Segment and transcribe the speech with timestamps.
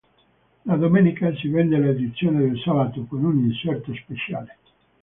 [0.65, 4.57] La domenica si vende l'edizione del sabato con un inserto speciale.